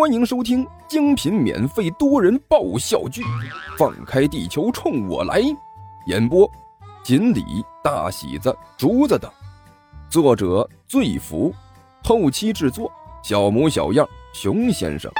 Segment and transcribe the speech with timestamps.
[0.00, 3.20] 欢迎收听精品免费多人爆笑剧
[3.76, 5.42] 《放开地球冲我来》，
[6.06, 6.50] 演播：
[7.04, 7.44] 锦鲤、
[7.84, 9.30] 大喜子、竹子等，
[10.08, 11.54] 作者：醉福，
[12.02, 12.90] 后期制作：
[13.22, 15.12] 小模小样、熊先生。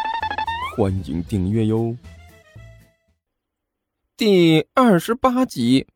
[0.75, 1.95] 欢迎订阅哟。
[4.17, 5.87] 第二十八集。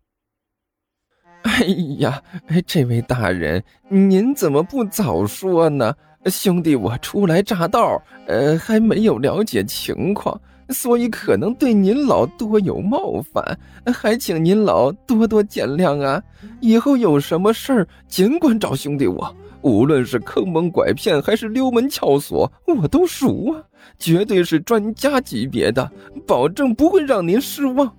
[1.45, 1.65] 哎
[2.01, 2.23] 呀，
[2.67, 5.97] 这位大人，您怎么不早说呢？
[6.27, 13.59] 兄弟，我初来乍到，呃，还没有了解情况，所以可能对您老多有冒犯，
[13.93, 16.23] 还请您老多多见谅啊！
[16.61, 23.63] 以后有什么事儿，尽管找兄弟我，无论是坑蒙拐骗还是溜门撬锁，我都熟啊，
[23.99, 25.91] 绝对是专家级别的，
[26.27, 27.95] 保证不会让您失望。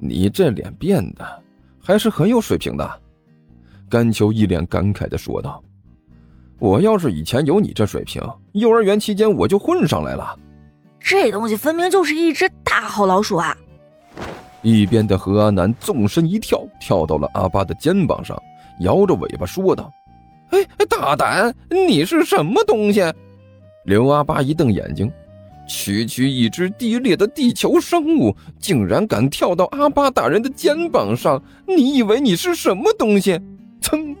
[0.00, 1.24] 你这脸变的，
[1.80, 3.00] 还是很有水平的。
[3.88, 5.62] 甘秋一脸感慨的说道。
[6.58, 10.36] 我要是以前有你这水平，幼儿园期间我就混上来了。
[10.98, 13.56] 这东西分明就是一只大好老鼠啊！
[14.62, 18.36] 一边的何阿南纵身一跳，跳到了阿巴的肩膀上，
[18.80, 19.92] 摇着尾巴说道
[20.50, 21.54] ：“哎，大胆！
[21.68, 23.02] 你是什么东西？”
[23.84, 25.12] 刘阿巴一瞪眼睛，
[25.68, 31.40] 区区一只低劣的地球生物，竟然敢跳到阿巴大人的肩膀上？
[31.68, 33.38] 你以为你是什么东西？
[33.80, 34.15] 噌！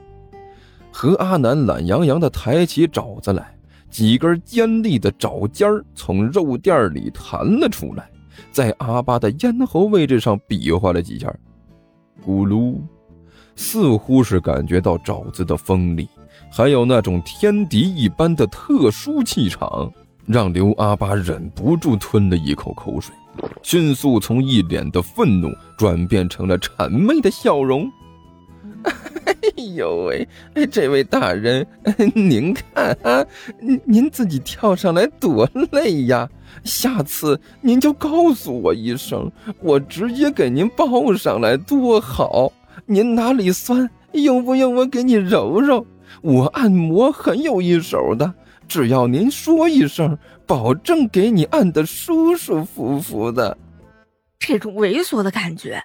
[0.98, 3.54] 何阿南懒洋洋地抬起爪子来，
[3.90, 8.10] 几根尖利的爪尖儿从肉垫里弹了出来，
[8.50, 11.30] 在阿巴的咽喉位置上比划了几下，
[12.24, 12.80] 咕噜，
[13.56, 16.08] 似乎是感觉到爪子的锋利，
[16.50, 19.92] 还有那种天敌一般的特殊气场，
[20.24, 23.14] 让刘阿巴忍不住吞了一口口水，
[23.62, 27.86] 迅速从一脸的愤怒转变成了谄媚的笑容。
[29.66, 30.28] 哎呦喂！
[30.70, 31.66] 这位大人，
[32.14, 33.26] 您看啊，
[33.58, 36.28] 您您自己跳上来多累呀！
[36.62, 42.52] 下次您就告诉我一声，我直接给您抱上来多好。
[42.86, 45.84] 您哪里酸，用不用我给你揉揉？
[46.22, 48.32] 我按摩很有一手的，
[48.68, 50.16] 只要您说一声，
[50.46, 53.58] 保证给你按的舒舒服服的。
[54.38, 55.82] 这种猥琐的感觉。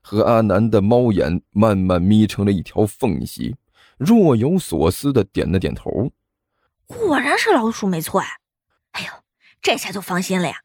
[0.00, 3.56] 和阿南的猫眼慢慢眯成了一条缝隙，
[3.98, 6.10] 若有所思的点了点头。
[6.86, 8.26] 果然是老鼠没错啊！
[8.92, 9.08] 哎呦，
[9.62, 10.56] 这下就放心了呀。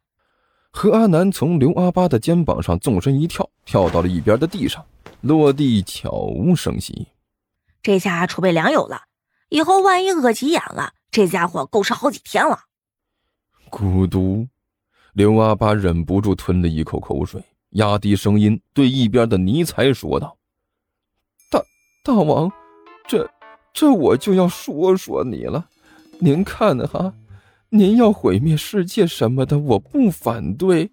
[0.72, 4.86] 何阿南从刘阿八的肩膀上纵身一跳，跳到了一边的地上，
[5.22, 7.08] 落地悄无声息。
[7.82, 9.04] 这下储备粮有了，
[9.50, 12.62] 以后万一饿急眼了，这家伙够吃好几天了。
[13.70, 14.48] 孤独，
[15.14, 17.44] 刘阿八忍不住吞了一口口水。
[17.76, 20.38] 压低声音对一边的尼才说道
[21.52, 21.62] ：“大
[22.04, 22.50] 大王，
[23.06, 23.30] 这
[23.74, 25.68] 这我就要说说你了。
[26.20, 27.14] 您看哈，
[27.70, 30.92] 您要毁灭世界什么的，我不反对。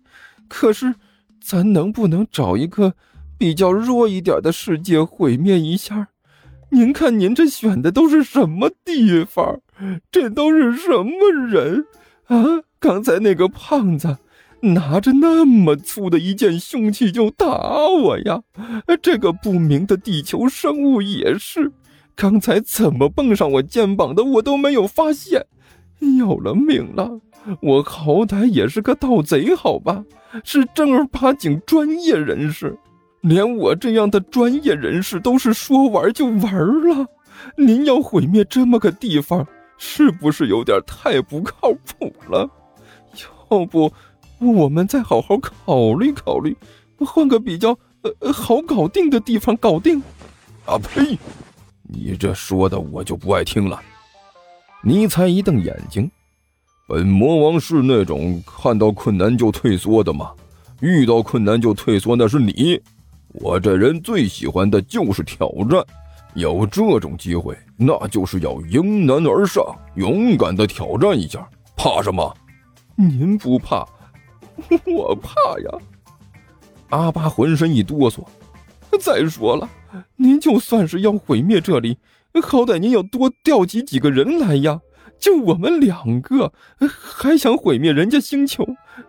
[0.48, 0.97] 可是，
[1.41, 2.94] 咱能不能找一个
[3.38, 6.09] 比较弱一点的世界毁灭一下？
[6.71, 9.60] 您看您这选的都是什么地方？
[10.10, 11.87] 这都是什么人
[12.25, 12.65] 啊？
[12.81, 14.19] 刚才那个胖子。”
[14.62, 17.46] 拿着那么粗的一件凶器就打
[17.88, 18.42] 我呀！
[19.02, 21.72] 这个不明的地球生物也是，
[22.14, 25.46] 刚才怎么蹦上我肩膀的，我都没有发现。
[26.18, 27.20] 要了命了！
[27.60, 30.04] 我好歹也是个盗贼，好吧，
[30.44, 32.76] 是正儿八经专业人士，
[33.20, 36.52] 连我这样的专业人士都是说玩就玩
[36.88, 37.06] 了。
[37.56, 39.46] 您要毁灭这么个地方，
[39.76, 42.48] 是不是有点太不靠谱了？
[43.50, 43.92] 要不？
[44.50, 46.56] 我们再好好考虑考虑，
[46.98, 47.78] 换个比较
[48.20, 50.00] 呃好搞定的地方搞定。
[50.66, 51.19] 啊呸！
[51.82, 53.80] 你这说的我就不爱听了。
[54.82, 56.10] 尼才一瞪眼睛，
[56.88, 60.32] 本魔王是那种看到困难就退缩的吗？
[60.80, 62.80] 遇到困难就退缩那是你。
[63.34, 65.84] 我这人最喜欢的就是挑战，
[66.34, 69.64] 有这种机会，那就是要迎难而上，
[69.94, 71.48] 勇敢的挑战一下。
[71.76, 72.36] 怕什么？
[72.94, 73.86] 您不怕？
[74.86, 75.30] 我怕
[75.60, 75.78] 呀！
[76.91, 78.24] 阿巴浑身一哆嗦。
[79.00, 79.68] 再说了，
[80.16, 81.98] 您就算是要毁灭这里，
[82.42, 84.80] 好歹您要多调集几个人来呀！
[85.18, 88.66] 就我们两个，还想毁灭人家星球，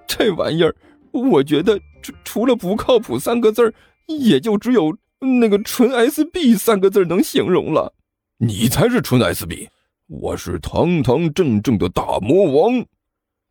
[0.08, 0.76] 这玩意儿，
[1.12, 3.74] 我觉得除除了不靠谱三个字，
[4.08, 4.96] 也就只有
[5.40, 7.94] 那个纯 SB 三个字能形容了。
[8.38, 9.70] 你才是纯 SB，
[10.08, 12.86] 我是堂堂正正的大魔王。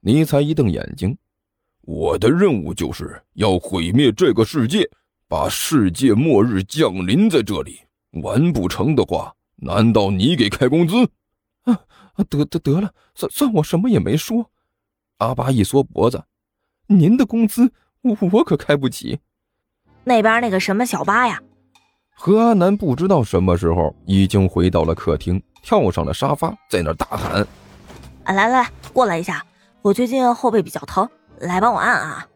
[0.01, 1.17] 你才一瞪眼睛。
[1.83, 4.89] 我的任务就是要毁灭这个世界，
[5.29, 7.81] 把世界末日降临在这里。
[8.23, 11.09] 完不成的话，难道你给开工资？
[11.63, 11.73] 啊
[12.15, 14.51] 啊，得得得了，算算我什么也没说。
[15.19, 16.23] 阿巴一缩脖子
[16.87, 19.19] ：“您的工资我我可开不起。”
[20.05, 21.41] 那边那个什么小巴呀？
[22.15, 27.47] 何阿南不知道什么时候已经回到了客厅，跳上了沙发，在那大喊
[28.25, 29.45] ：“啊，来来，过来一下，
[29.81, 31.09] 我最近后背比较疼，
[31.41, 32.27] 来帮我按啊！”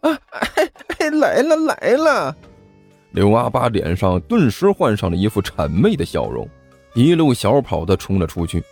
[0.00, 2.34] 啊，哎 哎，来了来了！
[3.10, 6.48] 刘阿八脸上顿时换上了一副谄媚的笑容，
[6.94, 8.62] 一路小跑的冲了出去。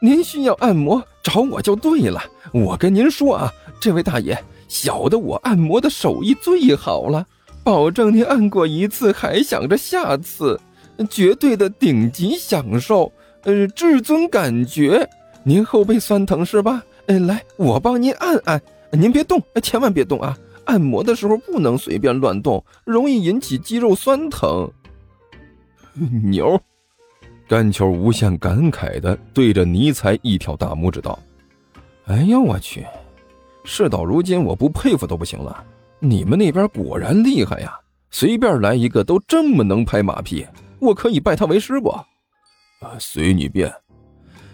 [0.00, 2.22] 您需要按摩，找我就对了。
[2.52, 4.38] 我跟您说啊，这位大爷，
[4.68, 7.26] 小的我按摩的手艺最好了。
[7.62, 10.60] 保证您按过一次还想着下次，
[11.08, 13.10] 绝对的顶级享受，
[13.44, 15.08] 呃，至尊感觉。
[15.42, 16.82] 您后背酸疼是吧？
[17.06, 18.60] 哎，来，我帮您按按。
[18.92, 20.38] 您别动，千万别动啊！
[20.66, 24.70] 按摩的时候不能随便乱动，容易引起肌肉酸疼。
[26.24, 26.60] 牛，
[27.48, 31.18] 甘球无限感慨的对着尼才一挑大拇指道
[32.06, 32.86] ：“哎呀，我去！
[33.64, 35.64] 事到如今，我不佩服都不行了。”
[36.00, 37.78] 你们那边果然厉害呀！
[38.10, 40.46] 随便来一个都这么能拍马屁，
[40.78, 41.88] 我可以拜他为师不？
[41.90, 42.06] 啊，
[42.98, 43.72] 随你便。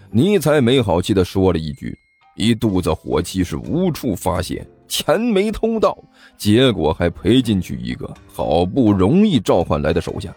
[0.09, 1.97] 尼才没好气的说了一句，
[2.41, 5.95] 一肚子火气是无处发泄，钱没偷到，
[6.39, 10.35] 结果还赔进去一个好不容易召唤来的手下，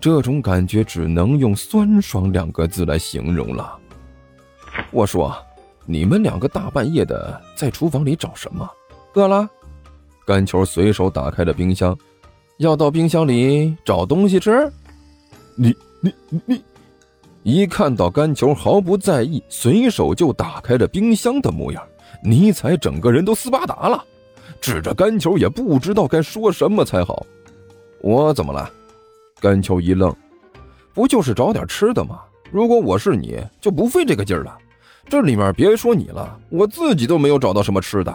[0.00, 3.76] 这种感觉只能用酸爽两个字来形容了。
[4.92, 5.36] 我说，
[5.84, 8.70] 你们两个大半夜的在厨房里找什么？
[9.14, 9.50] 饿了？
[10.24, 11.98] 甘球随手打开了冰箱，
[12.58, 14.70] 要到冰箱里找东西吃。
[15.56, 16.14] 你你
[16.46, 16.62] 你，
[17.46, 21.80] 一看到甘球毫不在意，随手就打开了冰箱的模样，
[22.20, 24.04] 尼采整个人都斯巴达了，
[24.60, 27.24] 指着甘球也不知道该说什么才好。
[28.00, 28.68] 我怎么了？
[29.38, 30.12] 甘球一愣，
[30.92, 32.18] 不就是找点吃的吗？
[32.50, 34.58] 如果我是你，就不费这个劲儿了。
[35.08, 38.12] 这里面别说你了，我自己都没有找到什么吃的。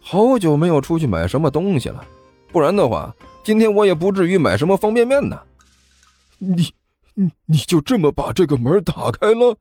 [0.00, 2.04] 好久没有出去买什么东西了，
[2.52, 3.12] 不然的话，
[3.42, 5.36] 今天我也不至于买什么方便面呢。
[6.38, 6.72] 你，
[7.14, 9.56] 你，你就这么把这个门打开了？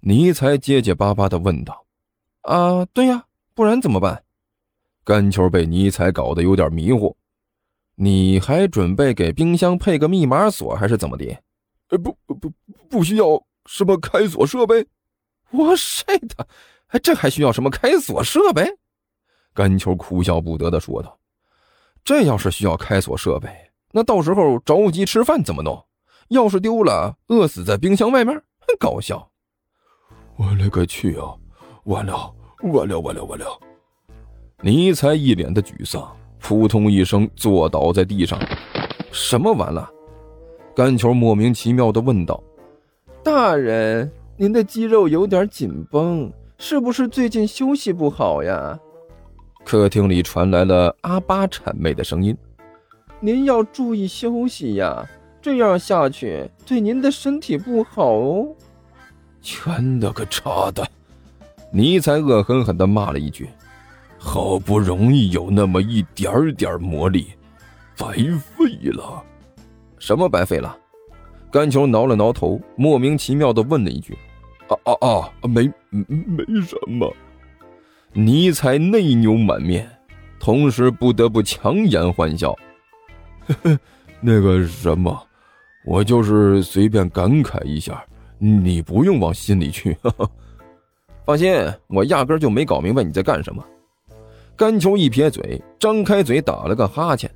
[0.00, 1.84] 尼才结结巴巴的问道。
[2.42, 3.24] 啊，对呀，
[3.54, 4.22] 不然怎么办？
[5.02, 7.16] 甘球被尼才搞得有点迷糊。
[7.96, 11.36] 你还准备给冰箱配个密码锁，还是怎么的？
[11.88, 12.52] 呃，不不
[12.88, 14.86] 不需要什么开锁设备。
[15.50, 16.46] 我晒的，
[17.00, 18.66] 这还需要什么开锁设备？
[19.52, 21.18] 甘球哭笑不得的说道
[22.02, 23.48] ：“这要是需要开锁设备，
[23.92, 25.86] 那到时候着急吃饭怎么弄？
[26.28, 29.30] 要是丢了，饿死在冰箱外面，很搞笑。”
[30.36, 31.34] 我勒个去啊！
[31.84, 32.32] 完了，
[32.62, 33.46] 完了，完了，完了！
[34.62, 36.10] 尼才一脸的沮丧，
[36.40, 38.38] 扑通一声坐倒在地上。
[39.12, 39.88] 什么完了？
[40.74, 42.42] 甘球莫名其妙的问道
[43.22, 48.76] ：“大人，您的肌肉有点紧绷，是不是最近休息不好呀？”
[49.64, 52.36] 客厅里传来了阿巴谄媚的声音
[53.20, 55.08] ：“您要注意休息呀，
[55.44, 58.48] 这样下去对您的身体不好哦。”
[59.42, 60.88] 全了个叉的！
[61.70, 63.50] 尼才恶狠狠地骂了一句
[64.16, 67.26] ：“好不容易有那么一点点魔力，
[67.98, 69.22] 白费了！
[69.98, 70.74] 什么白费了？”
[71.52, 74.16] 甘球挠了挠头，莫名其妙地问了一句
[74.68, 75.30] ：“啊啊啊！
[75.42, 77.14] 没没什么。”
[78.14, 79.90] 尼才内牛满面，
[80.40, 82.56] 同时不得不强颜欢笑。
[83.46, 83.78] 呵呵，
[84.22, 85.22] 那个什么，
[85.84, 88.04] 我就是随便感慨一下，
[88.38, 89.96] 你不用往心里去。
[91.26, 91.54] 放心，
[91.88, 93.64] 我压根就没搞明白你在干什么。
[94.56, 97.30] 甘球一撇嘴，张开嘴打了个哈欠。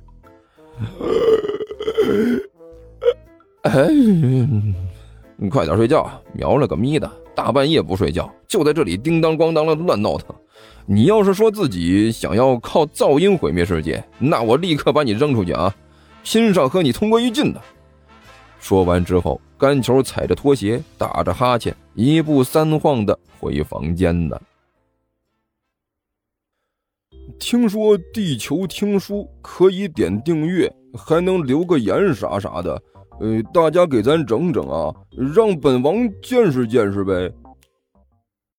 [3.63, 3.87] 哎，
[5.35, 10.35] 你快点睡觉，瞄了个咪的，大半夜不睡觉，就在这里叮当咣当的乱闹腾。
[10.85, 15.75] 你要是说自己想要靠噪音毁灭世界，那我立刻把你扔出去啊！
[16.23, 17.61] 拼上和你同归于尽的。
[18.59, 24.39] 说完之后，甘球踩着拖鞋，打着哈欠，一步三晃的回房间呢。
[27.39, 32.81] 听说地球听书可以点订阅，还能留个言啥啥的，
[33.19, 34.93] 呃，大家给咱整整啊，
[35.33, 37.31] 让本王见识见识呗。